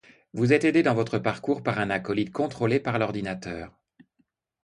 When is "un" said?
1.77-1.91